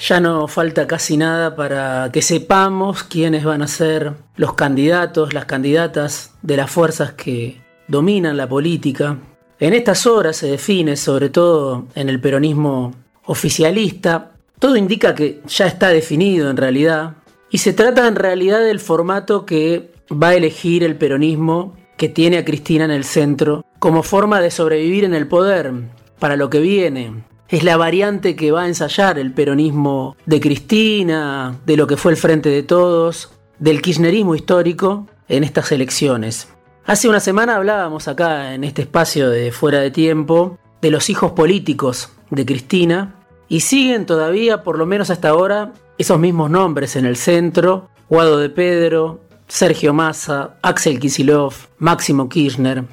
[0.00, 5.44] ya no falta casi nada para que sepamos quiénes van a ser los candidatos, las
[5.44, 9.18] candidatas de las fuerzas que dominan la política.
[9.58, 12.94] En estas horas se define, sobre todo en el peronismo
[13.26, 17.16] oficialista, todo indica que ya está definido en realidad,
[17.50, 22.38] y se trata en realidad del formato que va a elegir el peronismo que tiene
[22.38, 25.72] a Cristina en el centro como forma de sobrevivir en el poder
[26.18, 27.12] para lo que viene,
[27.50, 32.12] es la variante que va a ensayar el peronismo de Cristina, de lo que fue
[32.12, 36.48] el Frente de Todos, del kirchnerismo histórico en estas elecciones.
[36.86, 41.32] Hace una semana hablábamos acá en este espacio de fuera de tiempo de los hijos
[41.32, 43.16] políticos de Cristina
[43.48, 48.38] y siguen todavía, por lo menos hasta ahora, esos mismos nombres en el centro, Guado
[48.38, 52.84] de Pedro, Sergio Massa, Axel Kisilov, Máximo Kirchner,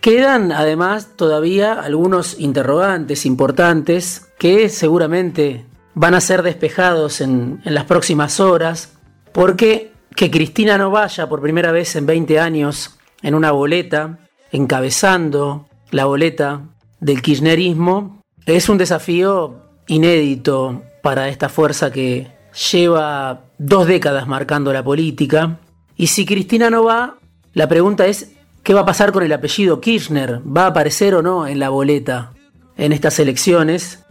[0.00, 8.40] Quedan además todavía algunos interrogantes importantes que seguramente van a ser despejados en, las próximas
[8.40, 8.94] horas,
[9.32, 14.18] porque que Cristina no vaya por primera vez en 20 años en una boleta,
[14.52, 16.62] encabezando la boleta
[17.00, 22.28] del kirchnerismo, es un desafío inédito para esta fuerza que
[22.72, 25.58] lleva dos décadas marcando la política.
[25.96, 27.18] Y si Cristina no va,
[27.52, 30.40] la pregunta es ¿Qué va a pasar con el apellido Kirchner?
[30.44, 32.32] ¿Va a aparecer o no en la boleta
[32.76, 34.04] en estas elecciones?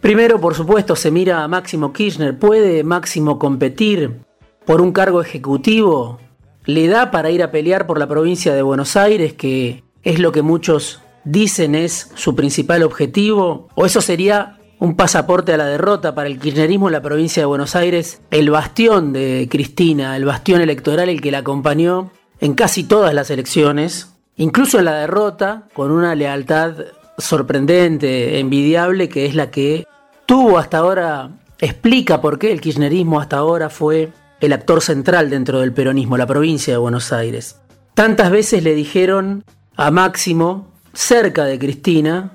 [0.00, 2.36] Primero, por supuesto, se mira a Máximo Kirchner.
[2.36, 4.18] ¿Puede Máximo competir
[4.66, 6.18] por un cargo ejecutivo?
[6.64, 10.32] ¿Le da para ir a pelear por la provincia de Buenos Aires, que es lo
[10.32, 13.68] que muchos dicen es su principal objetivo?
[13.76, 17.46] ¿O eso sería un pasaporte a la derrota para el kirchnerismo en la provincia de
[17.46, 18.20] Buenos Aires?
[18.32, 22.10] El bastión de Cristina, el bastión electoral, el que la acompañó
[22.42, 26.74] en casi todas las elecciones, incluso en la derrota, con una lealtad
[27.16, 29.86] sorprendente, envidiable, que es la que
[30.26, 31.30] tuvo hasta ahora,
[31.60, 34.10] explica por qué el kirchnerismo hasta ahora fue
[34.40, 37.60] el actor central dentro del peronismo, la provincia de Buenos Aires.
[37.94, 39.44] Tantas veces le dijeron
[39.76, 42.32] a Máximo, cerca de Cristina,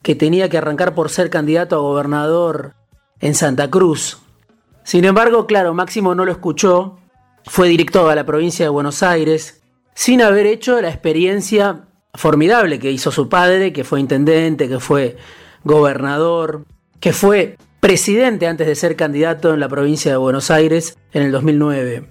[0.00, 2.72] que tenía que arrancar por ser candidato a gobernador
[3.20, 4.22] en Santa Cruz.
[4.84, 6.99] Sin embargo, claro, Máximo no lo escuchó
[7.44, 9.62] fue director a la provincia de Buenos Aires
[9.94, 15.16] sin haber hecho la experiencia formidable que hizo su padre, que fue intendente, que fue
[15.64, 16.64] gobernador,
[17.00, 21.32] que fue presidente antes de ser candidato en la provincia de Buenos Aires en el
[21.32, 22.06] 2009.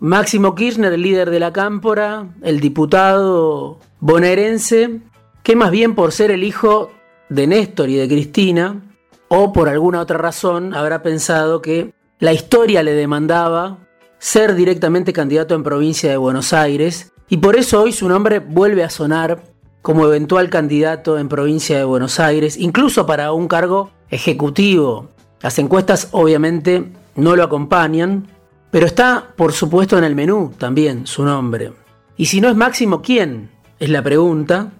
[0.00, 5.00] Máximo Kirchner, el líder de la Cámpora, el diputado bonaerense,
[5.42, 6.90] que más bien por ser el hijo
[7.28, 8.80] de Néstor y de Cristina,
[9.28, 13.78] o por alguna otra razón, habrá pensado que la historia le demandaba
[14.22, 18.84] ser directamente candidato en provincia de Buenos Aires y por eso hoy su nombre vuelve
[18.84, 19.42] a sonar
[19.82, 25.08] como eventual candidato en provincia de Buenos Aires, incluso para un cargo ejecutivo.
[25.40, 28.28] Las encuestas obviamente no lo acompañan,
[28.70, 31.72] pero está por supuesto en el menú también su nombre.
[32.16, 33.50] Y si no es Máximo, ¿quién?
[33.80, 34.70] Es la pregunta.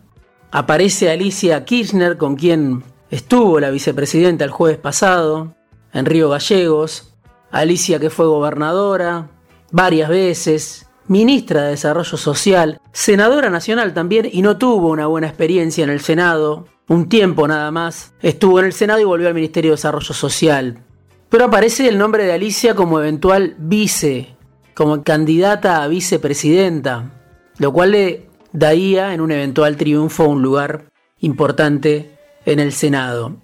[0.52, 5.56] Aparece Alicia Kirchner, con quien estuvo la vicepresidenta el jueves pasado,
[5.92, 7.12] en Río Gallegos,
[7.50, 9.28] Alicia que fue gobernadora
[9.72, 15.82] varias veces, ministra de Desarrollo Social, senadora nacional también y no tuvo una buena experiencia
[15.82, 19.72] en el Senado, un tiempo nada más, estuvo en el Senado y volvió al Ministerio
[19.72, 20.84] de Desarrollo Social.
[21.28, 24.36] Pero aparece el nombre de Alicia como eventual vice,
[24.74, 27.10] como candidata a vicepresidenta,
[27.58, 30.84] lo cual le daría en un eventual triunfo un lugar
[31.20, 33.36] importante en el Senado.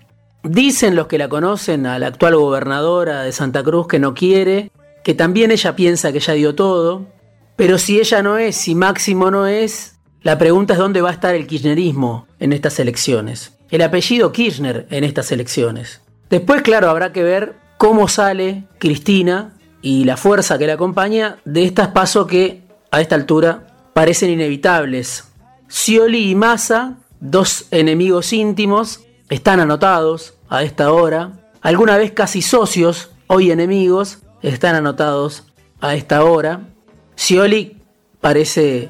[0.43, 4.71] Dicen los que la conocen a la actual gobernadora de Santa Cruz que no quiere,
[5.03, 7.07] que también ella piensa que ya dio todo,
[7.57, 11.13] pero si ella no es, si Máximo no es, la pregunta es dónde va a
[11.13, 16.01] estar el kirchnerismo en estas elecciones, el apellido Kirchner en estas elecciones.
[16.31, 21.65] Después, claro, habrá que ver cómo sale Cristina y la fuerza que la acompaña de
[21.65, 25.25] estas pasos que a esta altura parecen inevitables.
[25.69, 31.33] Scioli y Massa, dos enemigos íntimos, están anotados a esta hora.
[31.61, 35.45] Alguna vez casi socios, hoy enemigos, están anotados
[35.81, 36.69] a esta hora.
[37.17, 37.83] Scioli
[38.21, 38.89] parece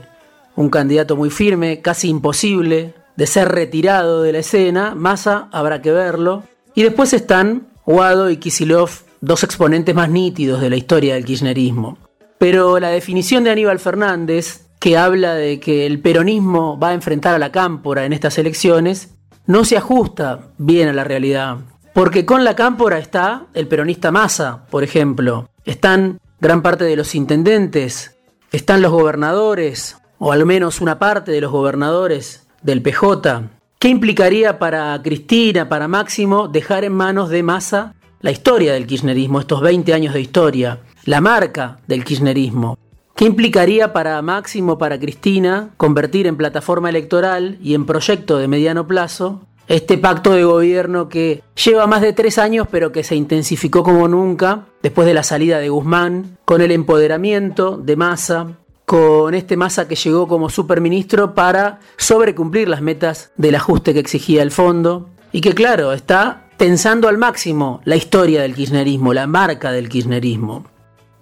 [0.57, 4.95] un candidato muy firme, casi imposible de ser retirado de la escena.
[4.95, 6.45] Massa habrá que verlo.
[6.75, 8.91] Y después están Guado y Kisilov,
[9.21, 11.99] dos exponentes más nítidos de la historia del kirchnerismo.
[12.39, 17.35] Pero la definición de Aníbal Fernández que habla de que el peronismo va a enfrentar
[17.35, 19.15] a la cámpora en estas elecciones,
[19.47, 21.59] no se ajusta bien a la realidad.
[21.95, 25.49] Porque con la cámpora está el peronista Massa, por ejemplo.
[25.65, 28.17] Están gran parte de los intendentes,
[28.53, 33.51] están los gobernadores, o al menos una parte de los gobernadores del PJ.
[33.79, 39.41] ¿Qué implicaría para Cristina, para Máximo, dejar en manos de Massa la historia del kirchnerismo,
[39.41, 42.79] estos 20 años de historia, la marca del kirchnerismo?
[43.15, 48.87] ¿Qué implicaría para Máximo, para Cristina, convertir en plataforma electoral y en proyecto de mediano
[48.87, 53.83] plazo este pacto de gobierno que lleva más de tres años pero que se intensificó
[53.83, 58.47] como nunca después de la salida de Guzmán, con el empoderamiento de Massa,
[58.87, 64.43] con este Massa que llegó como superministro para sobrecumplir las metas del ajuste que exigía
[64.43, 69.73] el fondo y que claro, está pensando al máximo la historia del kirchnerismo, la marca
[69.73, 70.65] del kirchnerismo.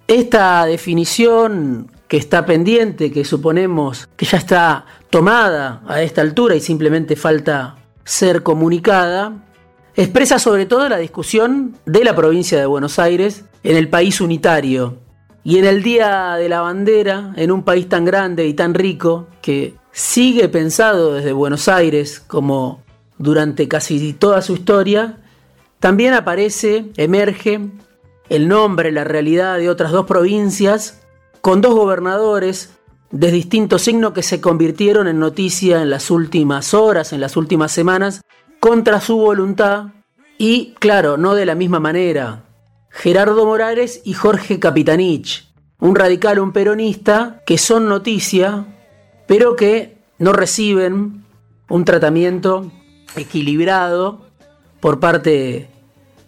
[0.06, 6.60] Esta definición que está pendiente, que suponemos que ya está tomada a esta altura y
[6.60, 7.74] simplemente falta
[8.06, 9.44] ser comunicada,
[9.96, 14.98] expresa sobre todo la discusión de la provincia de Buenos Aires en el país unitario,
[15.42, 19.26] y en el Día de la Bandera, en un país tan grande y tan rico,
[19.42, 22.82] que sigue pensado desde Buenos Aires como
[23.18, 25.18] durante casi toda su historia,
[25.80, 27.60] también aparece, emerge
[28.28, 31.02] el nombre, la realidad de otras dos provincias,
[31.40, 32.70] con dos gobernadores
[33.10, 37.72] de distinto signo que se convirtieron en noticia en las últimas horas, en las últimas
[37.72, 38.22] semanas,
[38.60, 39.86] contra su voluntad
[40.38, 42.44] y, claro, no de la misma manera.
[42.90, 45.46] Gerardo Morales y Jorge Capitanich,
[45.78, 48.64] un radical, un peronista, que son noticia,
[49.26, 51.24] pero que no reciben
[51.68, 52.70] un tratamiento
[53.16, 54.26] equilibrado
[54.80, 55.68] por parte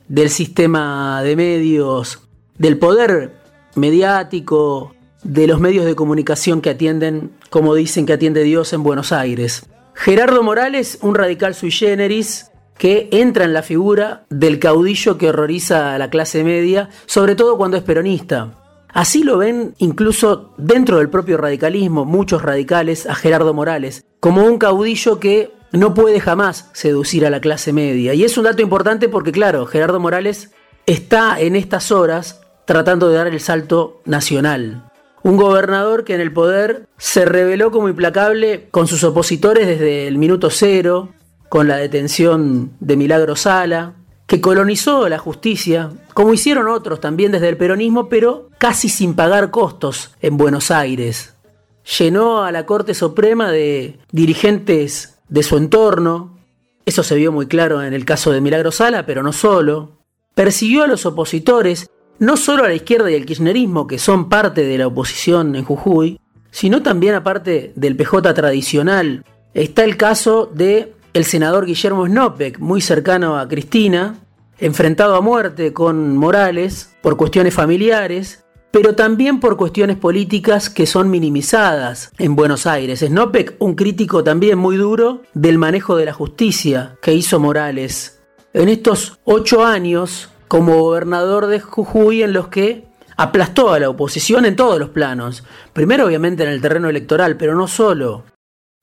[0.09, 2.21] del sistema de medios,
[2.57, 3.37] del poder
[3.75, 9.13] mediático, de los medios de comunicación que atienden, como dicen que atiende Dios en Buenos
[9.13, 9.67] Aires.
[9.95, 15.95] Gerardo Morales, un radical sui generis, que entra en la figura del caudillo que horroriza
[15.95, 18.55] a la clase media, sobre todo cuando es peronista.
[18.89, 24.59] Así lo ven incluso dentro del propio radicalismo, muchos radicales, a Gerardo Morales, como un
[24.59, 28.15] caudillo que no puede jamás seducir a la clase media.
[28.15, 30.53] Y es un dato importante porque, claro, Gerardo Morales
[30.87, 34.88] está en estas horas tratando de dar el salto nacional.
[35.23, 40.19] Un gobernador que en el poder se reveló como implacable con sus opositores desde el
[40.19, 41.11] minuto cero,
[41.49, 43.95] con la detención de Milagro Sala,
[44.27, 49.51] que colonizó la justicia, como hicieron otros también desde el peronismo, pero casi sin pagar
[49.51, 51.35] costos en Buenos Aires.
[51.99, 56.39] Llenó a la Corte Suprema de dirigentes de su entorno,
[56.85, 59.99] eso se vio muy claro en el caso de Milagro Sala, pero no solo.
[60.35, 64.65] Persiguió a los opositores, no solo a la izquierda y al kirchnerismo, que son parte
[64.65, 66.21] de la oposición en Jujuy,
[66.51, 69.25] sino también a parte del PJ tradicional.
[69.55, 74.17] Está el caso de el senador Guillermo Snopek, muy cercano a Cristina,
[74.59, 81.11] enfrentado a muerte con Morales por cuestiones familiares, pero también por cuestiones políticas que son
[81.11, 83.01] minimizadas en Buenos Aires.
[83.01, 88.21] Snopek, un crítico también muy duro del manejo de la justicia que hizo Morales
[88.53, 94.45] en estos ocho años como gobernador de Jujuy en los que aplastó a la oposición
[94.45, 95.45] en todos los planos.
[95.73, 98.25] Primero obviamente en el terreno electoral, pero no solo.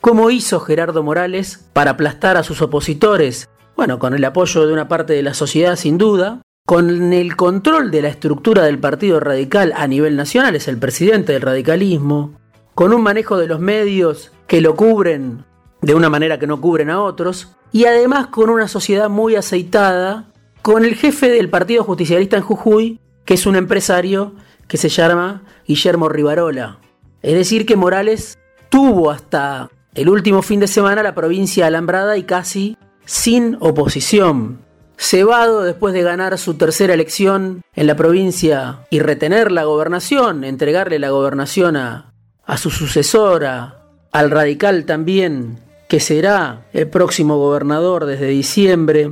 [0.02, 3.50] ¿Cómo hizo Gerardo Morales para aplastar a sus opositores?
[3.76, 7.92] Bueno, con el apoyo de una parte de la sociedad sin duda, con el control
[7.92, 12.40] de la estructura del Partido Radical a nivel nacional, es el presidente del radicalismo,
[12.74, 15.46] con un manejo de los medios que lo cubren
[15.82, 20.26] de una manera que no cubren a otros, y además con una sociedad muy aceitada,
[20.66, 24.34] con el jefe del Partido Justicialista en Jujuy, que es un empresario
[24.68, 26.80] que se llama Guillermo Rivarola.
[27.22, 32.24] Es decir, que Morales tuvo hasta el último fin de semana la provincia alambrada y
[32.24, 34.58] casi sin oposición.
[34.98, 40.98] Cebado, después de ganar su tercera elección en la provincia y retener la gobernación, entregarle
[40.98, 42.12] la gobernación a,
[42.44, 49.12] a su sucesora, al radical también, que será el próximo gobernador desde diciembre,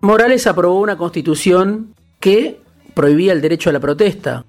[0.00, 2.60] Morales aprobó una constitución que
[2.94, 4.44] prohibía el derecho a la protesta.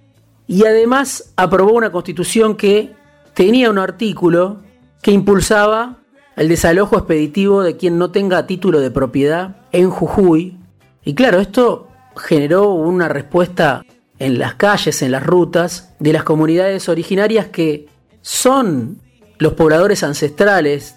[0.47, 2.93] Y además aprobó una constitución que
[3.33, 4.61] tenía un artículo
[5.01, 5.97] que impulsaba
[6.35, 10.57] el desalojo expeditivo de quien no tenga título de propiedad en Jujuy.
[11.03, 13.83] Y claro, esto generó una respuesta
[14.19, 17.87] en las calles, en las rutas, de las comunidades originarias que
[18.21, 18.99] son
[19.37, 20.95] los pobladores ancestrales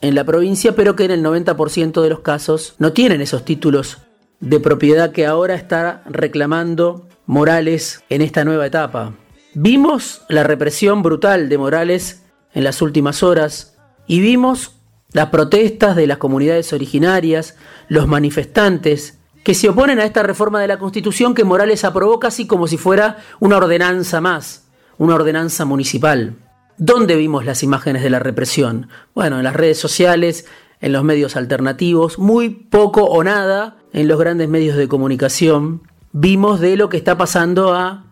[0.00, 3.98] en la provincia, pero que en el 90% de los casos no tienen esos títulos
[4.40, 9.14] de propiedad que ahora está reclamando Morales en esta nueva etapa.
[9.54, 14.76] Vimos la represión brutal de Morales en las últimas horas y vimos
[15.12, 17.56] las protestas de las comunidades originarias,
[17.88, 22.46] los manifestantes que se oponen a esta reforma de la Constitución que Morales aprobó casi
[22.46, 24.66] como si fuera una ordenanza más,
[24.98, 26.34] una ordenanza municipal.
[26.76, 28.88] ¿Dónde vimos las imágenes de la represión?
[29.14, 30.46] Bueno, en las redes sociales,
[30.80, 35.82] en los medios alternativos, muy poco o nada en los grandes medios de comunicación.
[36.12, 38.06] Vimos de lo que está pasando a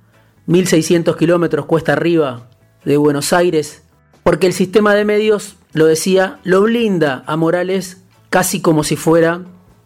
[0.46, 2.48] 1600 kilómetros cuesta arriba
[2.84, 3.82] de Buenos Aires,
[4.22, 9.42] porque el sistema de medios, lo decía, lo blinda a Morales casi como si fuera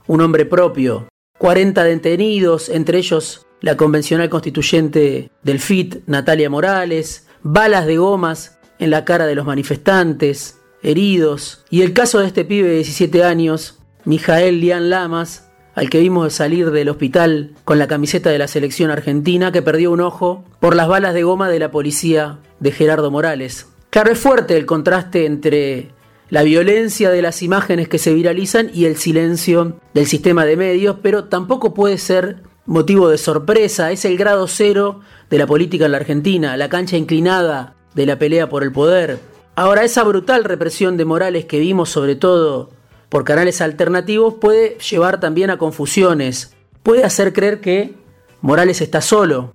[0.06, 1.08] un hombre propio.
[1.38, 8.90] 40 detenidos, entre ellos la convencional constituyente del FIT, Natalia Morales, balas de gomas en
[8.90, 13.78] la cara de los manifestantes, heridos, y el caso de este pibe de 17 años,
[14.04, 18.90] Mijael Lian Lamas, al que vimos salir del hospital con la camiseta de la selección
[18.90, 23.10] argentina, que perdió un ojo por las balas de goma de la policía de Gerardo
[23.10, 23.66] Morales.
[23.90, 25.90] Claro, es fuerte el contraste entre
[26.30, 30.96] la violencia de las imágenes que se viralizan y el silencio del sistema de medios,
[31.02, 35.92] pero tampoco puede ser motivo de sorpresa, es el grado cero de la política en
[35.92, 39.18] la Argentina, la cancha inclinada de la pelea por el poder.
[39.56, 42.70] Ahora, esa brutal represión de Morales que vimos sobre todo
[43.08, 47.94] por canales alternativos puede llevar también a confusiones, puede hacer creer que
[48.42, 49.54] Morales está solo,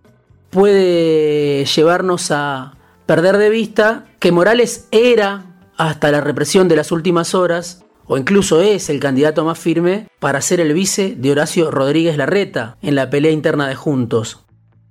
[0.50, 2.74] puede llevarnos a
[3.06, 5.46] perder de vista que Morales era
[5.78, 10.42] hasta la represión de las últimas horas, o incluso es el candidato más firme para
[10.42, 14.40] ser el vice de Horacio Rodríguez Larreta en la pelea interna de Juntos.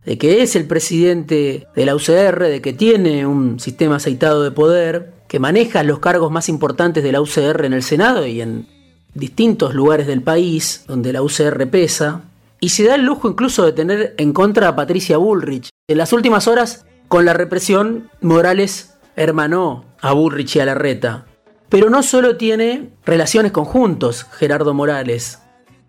[0.05, 4.51] De que es el presidente de la UCR, de que tiene un sistema aceitado de
[4.51, 8.67] poder, que maneja los cargos más importantes de la UCR en el Senado y en
[9.15, 12.23] distintos lugares del país donde la UCR pesa,
[12.61, 15.71] y se da el lujo incluso de tener en contra a Patricia Bullrich.
[15.89, 21.27] En las últimas horas, con la represión, Morales hermanó a Bullrich y a Larreta.
[21.69, 25.39] Pero no solo tiene relaciones conjuntos, Gerardo Morales.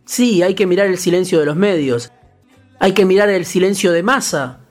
[0.05, 2.11] Sí, hay que mirar el silencio de los medios.
[2.83, 4.61] Hay que mirar el silencio de Massa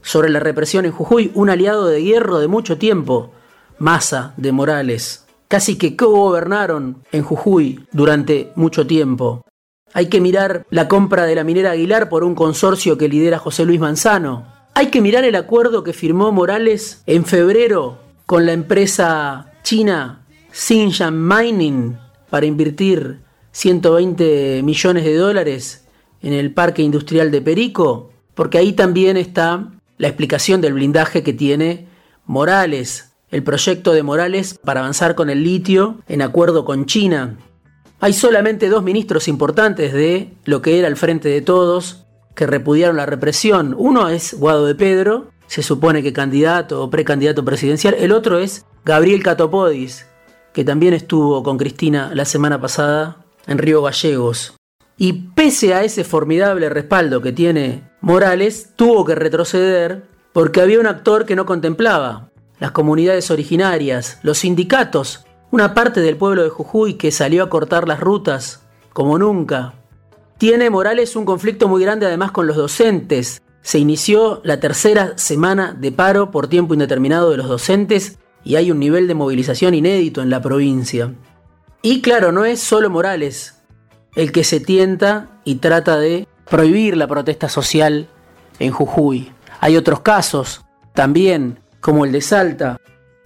[0.00, 3.32] sobre la represión en Jujuy, un aliado de hierro de mucho tiempo,
[3.80, 5.26] Massa de Morales.
[5.48, 9.44] Casi que co-gobernaron en Jujuy durante mucho tiempo.
[9.92, 13.64] Hay que mirar la compra de la minera Aguilar por un consorcio que lidera José
[13.64, 14.46] Luis Manzano.
[14.74, 21.12] Hay que mirar el acuerdo que firmó Morales en febrero con la empresa china Xinjiang
[21.12, 21.98] Mining
[22.30, 23.18] para invertir
[23.50, 25.87] 120 millones de dólares
[26.22, 31.32] en el parque industrial de Perico, porque ahí también está la explicación del blindaje que
[31.32, 31.88] tiene
[32.24, 37.36] Morales, el proyecto de Morales para avanzar con el litio en acuerdo con China.
[38.00, 42.04] Hay solamente dos ministros importantes de lo que era el Frente de Todos
[42.36, 43.74] que repudiaron la represión.
[43.76, 47.94] Uno es Guado de Pedro, se supone que candidato o precandidato presidencial.
[47.94, 50.06] El otro es Gabriel Catopodis,
[50.52, 54.57] que también estuvo con Cristina la semana pasada en Río Gallegos.
[55.00, 60.02] Y pese a ese formidable respaldo que tiene Morales, tuvo que retroceder
[60.32, 62.30] porque había un actor que no contemplaba.
[62.58, 67.86] Las comunidades originarias, los sindicatos, una parte del pueblo de Jujuy que salió a cortar
[67.86, 69.74] las rutas como nunca.
[70.36, 75.76] Tiene Morales un conflicto muy grande además con los docentes, se inició la tercera semana
[75.78, 80.22] de paro por tiempo indeterminado de los docentes y hay un nivel de movilización inédito
[80.22, 81.14] en la provincia.
[81.82, 83.57] Y claro, no es solo Morales
[84.18, 88.08] el que se tienta y trata de prohibir la protesta social
[88.58, 89.32] en Jujuy.
[89.60, 92.76] Hay otros casos también, como el de Salta,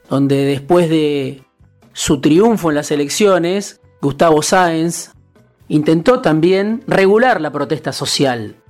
[0.09, 1.43] donde después de
[1.93, 5.11] su triunfo en las elecciones, Gustavo Sáenz
[5.67, 8.63] intentó también regular la protesta social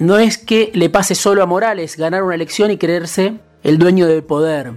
[0.00, 4.06] no es que le pase solo a Morales ganar una elección y creerse el dueño
[4.06, 4.72] del poder.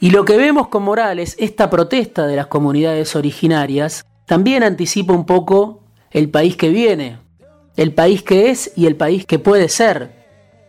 [0.00, 5.26] Y lo que vemos con Morales, esta protesta de las comunidades originarias, también anticipa un
[5.26, 5.81] poco
[6.12, 7.18] el país que viene,
[7.76, 10.12] el país que es y el país que puede ser,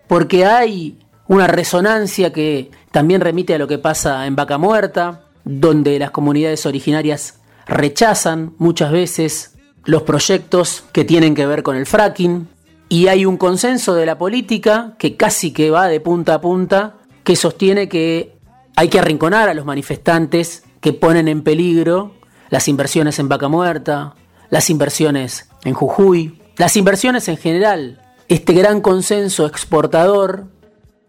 [0.07, 5.99] porque hay una resonancia que también remite a lo que pasa en Vaca Muerta, donde
[5.99, 12.47] las comunidades originarias rechazan muchas veces los proyectos que tienen que ver con el fracking,
[12.89, 16.97] y hay un consenso de la política que casi que va de punta a punta,
[17.23, 18.37] que sostiene que
[18.75, 22.13] hay que arrinconar a los manifestantes que ponen en peligro
[22.49, 24.15] las inversiones en Vaca Muerta,
[24.53, 30.45] las inversiones en Jujuy, las inversiones en general, este gran consenso exportador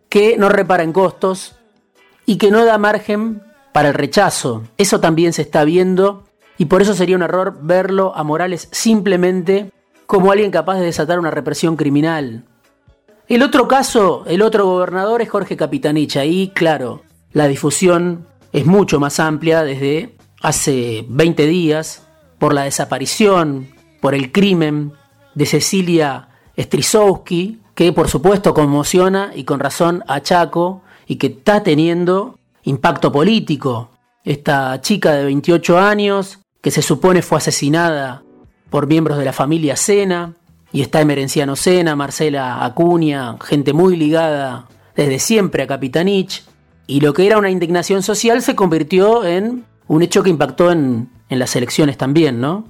[0.08, 1.54] que no repara en costos
[2.24, 3.42] y que no da margen
[3.74, 4.62] para el rechazo.
[4.78, 6.24] Eso también se está viendo
[6.56, 9.70] y por eso sería un error verlo a Morales simplemente
[10.06, 12.46] como alguien capaz de desatar una represión criminal.
[13.28, 16.16] El otro caso, el otro gobernador es Jorge Capitanich.
[16.16, 17.02] Ahí, claro,
[17.34, 22.03] la difusión es mucho más amplia desde hace 20 días
[22.44, 23.68] por la desaparición,
[24.02, 24.92] por el crimen
[25.34, 31.62] de Cecilia Strisowski, que por supuesto conmociona y con razón a Chaco y que está
[31.62, 33.88] teniendo impacto político.
[34.24, 38.22] Esta chica de 28 años, que se supone fue asesinada
[38.68, 40.34] por miembros de la familia Sena,
[40.70, 46.44] y está Emerenciano Sena, Marcela Acuña, gente muy ligada desde siempre a Capitanich,
[46.86, 51.10] y lo que era una indignación social se convirtió en un hecho que impactó en,
[51.28, 52.64] las elecciones también, ¿no?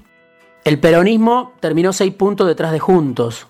[0.65, 3.47] El peronismo terminó seis puntos detrás de Juntos,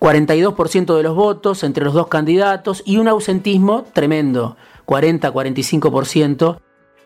[0.00, 6.58] 42% de los votos entre los dos candidatos y un ausentismo tremendo, 40-45%.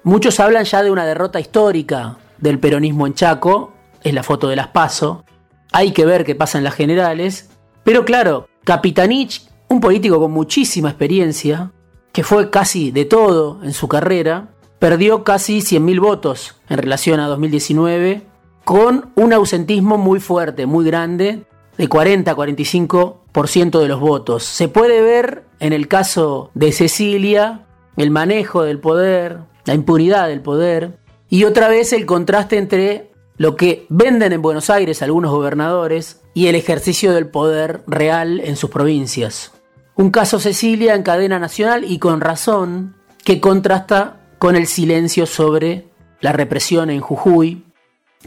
[0.05, 3.73] Muchos hablan ya de una derrota histórica del peronismo en Chaco,
[4.03, 5.25] es la foto de las PASO.
[5.73, 7.51] Hay que ver qué pasa en las generales.
[7.83, 11.73] Pero claro, Capitanich, un político con muchísima experiencia,
[12.13, 14.54] que fue casi de todo en su carrera,
[14.85, 18.21] perdió casi 100.000 votos en relación a 2019,
[18.65, 21.45] con un ausentismo muy fuerte, muy grande,
[21.79, 24.45] de 40-45% de los votos.
[24.45, 27.65] Se puede ver en el caso de Cecilia
[27.97, 30.99] el manejo del poder, la impunidad del poder,
[31.31, 36.49] y otra vez el contraste entre lo que venden en Buenos Aires algunos gobernadores y
[36.49, 39.53] el ejercicio del poder real en sus provincias.
[39.95, 45.87] Un caso Cecilia en cadena nacional y con razón que contrasta con el silencio sobre
[46.21, 47.65] la represión en Jujuy,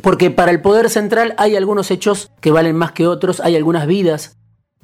[0.02, 3.86] porque para el poder central hay algunos hechos que valen más que otros, hay algunas
[3.86, 4.36] vidas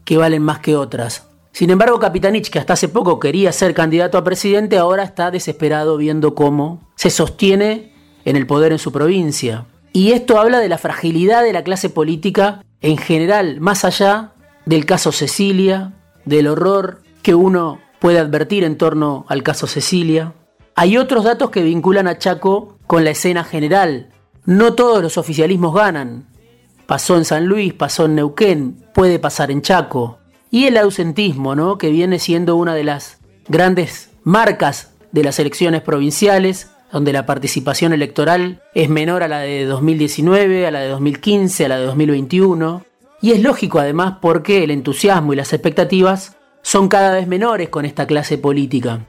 [0.06, 1.28] que valen más que otras.
[1.52, 5.98] Sin embargo, Capitanich, que hasta hace poco quería ser candidato a presidente, ahora está desesperado
[5.98, 7.92] viendo cómo se sostiene
[8.25, 9.66] en el poder en su provincia.
[9.92, 14.34] Y esto habla de la fragilidad de la clase política en general, más allá
[14.68, 15.94] del caso Cecilia,
[16.25, 20.36] del horror que uno puede advertir en torno al caso Cecilia.
[20.75, 24.10] Hay otros datos que vinculan a Chaco con la escena general
[24.46, 26.26] no todos los oficialismos ganan.
[26.86, 30.19] Pasó en San Luis, pasó en Neuquén, puede pasar en Chaco.
[30.52, 31.78] Y el ausentismo, ¿no?
[31.78, 37.93] que viene siendo una de las grandes marcas de las elecciones provinciales, donde la participación
[37.93, 42.86] electoral es menor a la de 2019, a la de 2015, a la de 2021.
[43.21, 47.86] Y es lógico además porque el entusiasmo y las expectativas son cada vez menores con
[47.86, 49.06] esta clase política.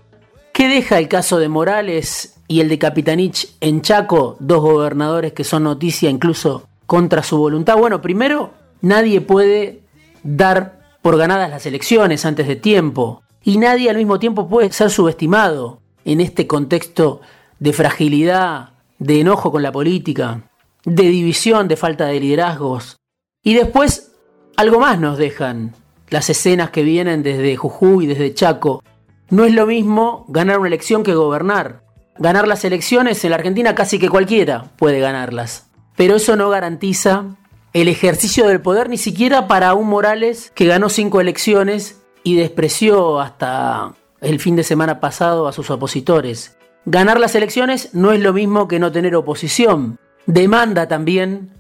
[0.55, 5.43] ¿Qué deja el caso de Morales y el de Capitanich en Chaco, dos gobernadores que
[5.43, 7.77] son noticia incluso contra su voluntad.
[7.77, 9.81] Bueno, primero, nadie puede
[10.23, 14.91] dar por ganadas las elecciones antes de tiempo y nadie al mismo tiempo puede ser
[14.91, 17.21] subestimado en este contexto
[17.59, 20.43] de fragilidad, de enojo con la política,
[20.85, 22.97] de división, de falta de liderazgos.
[23.43, 24.13] Y después,
[24.57, 25.75] algo más nos dejan
[26.11, 28.85] las escenas que vienen desde Jujuy, desde Chaco.
[29.31, 31.85] No es lo mismo ganar una elección que gobernar
[32.19, 35.69] ganar las elecciones en la Argentina casi que cualquiera puede ganarlas.
[35.97, 37.25] Pero eso no garantiza
[37.73, 43.21] el ejercicio del poder ni siquiera para un Morales que ganó cinco elecciones y despreció
[43.21, 46.57] hasta el fin de semana pasado a sus opositores.
[46.87, 49.99] Ganar las elecciones no es lo mismo que no tener oposición.
[50.27, 51.53] Demanda también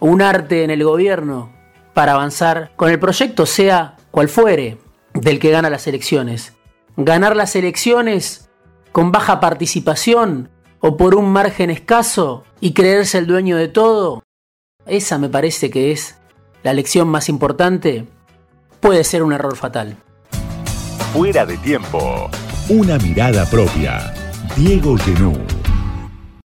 [0.00, 1.52] un arte en el gobierno
[1.94, 4.78] para avanzar con el proyecto, sea cual fuere,
[5.14, 6.54] del que gana las elecciones.
[6.96, 8.50] Ganar las elecciones
[8.92, 10.50] con baja participación
[10.80, 14.22] o por un margen escaso y creerse el dueño de todo,
[14.84, 16.16] esa me parece que es
[16.62, 18.06] la lección más importante,
[18.80, 19.96] puede ser un error fatal.
[21.14, 22.30] Fuera de tiempo.
[22.68, 24.12] Una mirada propia.
[24.56, 25.32] Diego Genú.